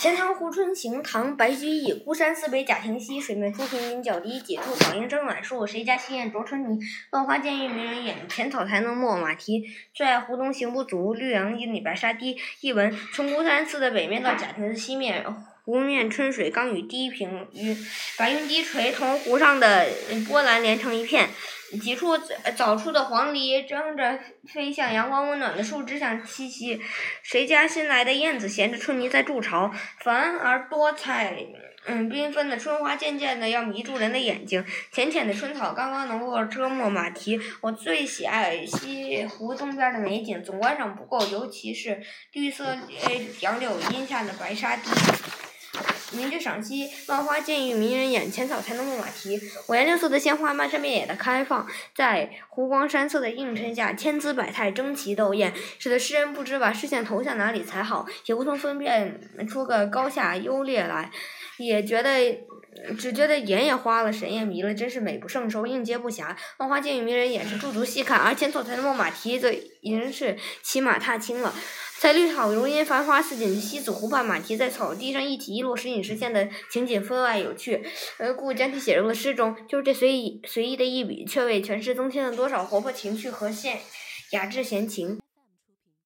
[0.00, 1.92] 钱塘湖春行，唐·白居易。
[1.92, 4.40] 孤山寺北贾亭西，水面初平云脚低。
[4.40, 6.80] 几处草映争暖树，谁家新燕啄春泥？
[7.12, 9.62] 乱花渐欲迷人眼，浅草才能没马蹄。
[9.92, 12.34] 最爱湖东行不足，绿杨阴里白沙堤。
[12.62, 15.22] 译文：从孤山寺的北面到贾亭的西面，
[15.66, 17.76] 湖面春水刚与低平云，
[18.16, 19.86] 白云低垂，同湖上的
[20.26, 21.28] 波澜连成一片。
[21.78, 22.18] 几处
[22.56, 24.18] 早出的黄鹂争着
[24.52, 26.80] 飞向阳光温暖的树枝上栖息，
[27.22, 29.70] 谁家新来的燕子衔着春泥在筑巢？
[30.00, 31.46] 繁而多彩，
[31.86, 37.40] 嗯，缤纷的春花渐渐的要迷住人的眼睛，浅浅的春草刚刚能够遮没马蹄。
[37.60, 42.76] 我最喜爱西湖东边的美景，总观赏不够，尤其是绿色
[43.40, 44.90] 杨柳荫下的白沙堤。
[46.12, 49.40] 名句赏析：万花渐欲迷人眼，浅草才能没马蹄。
[49.68, 61.10] 五颜六色的鲜花漫山遍野的开放，在湖光山色的映衬下，千姿百态，争奇斗艳，使得诗人不知把视线投向哪里才好，也无从分辨出个高下优劣来，
[61.58, 62.38] 也觉得
[62.98, 66.34] 只觉得眼也花了，神也迷了，真是美不胜收，应接不暇。
[66.58, 71.54] 万花渐欲迷人眼是驻足细看，而浅草才能没马蹄则已经是骑马踏青了。
[72.00, 77.84] 在绿草如茵、繁花似锦的西子湖畔，马蹄在草地上一起一落，时隐时现的情景分外有趣，
[78.16, 79.54] 而故将其写入了诗中。
[79.68, 83.80] 就是这随意随意的一笔，却为全诗增添了多少活泼情趣和现
[84.30, 85.19] 雅致闲情。